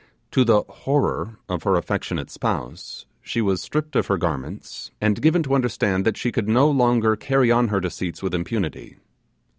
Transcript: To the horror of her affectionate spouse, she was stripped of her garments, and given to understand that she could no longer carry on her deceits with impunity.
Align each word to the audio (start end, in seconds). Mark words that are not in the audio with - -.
To 0.31 0.43
the 0.43 0.63
horror 0.63 1.37
of 1.47 1.61
her 1.61 1.75
affectionate 1.75 2.31
spouse, 2.31 3.05
she 3.21 3.39
was 3.39 3.61
stripped 3.61 3.95
of 3.95 4.07
her 4.07 4.17
garments, 4.17 4.89
and 4.99 5.21
given 5.21 5.43
to 5.43 5.53
understand 5.53 6.05
that 6.07 6.17
she 6.17 6.31
could 6.31 6.49
no 6.49 6.71
longer 6.71 7.15
carry 7.15 7.51
on 7.51 7.67
her 7.67 7.79
deceits 7.79 8.23
with 8.23 8.33
impunity. 8.33 8.97